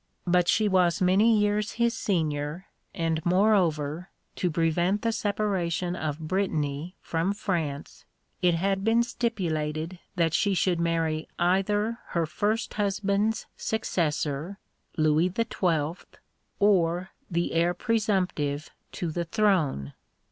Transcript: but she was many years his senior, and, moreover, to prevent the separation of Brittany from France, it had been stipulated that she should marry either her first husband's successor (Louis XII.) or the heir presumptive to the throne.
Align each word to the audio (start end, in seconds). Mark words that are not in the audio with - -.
but 0.25 0.47
she 0.47 0.67
was 0.67 0.99
many 0.99 1.37
years 1.37 1.73
his 1.73 1.93
senior, 1.95 2.65
and, 2.91 3.23
moreover, 3.23 4.09
to 4.35 4.49
prevent 4.49 5.03
the 5.03 5.11
separation 5.11 5.95
of 5.95 6.17
Brittany 6.17 6.95
from 7.03 7.33
France, 7.35 8.03
it 8.41 8.55
had 8.55 8.83
been 8.83 9.03
stipulated 9.03 9.99
that 10.15 10.33
she 10.33 10.55
should 10.55 10.79
marry 10.79 11.27
either 11.37 11.99
her 12.07 12.25
first 12.25 12.73
husband's 12.73 13.45
successor 13.55 14.57
(Louis 14.97 15.29
XII.) 15.37 15.93
or 16.57 17.11
the 17.29 17.53
heir 17.53 17.75
presumptive 17.75 18.71
to 18.93 19.11
the 19.11 19.25
throne. 19.25 19.93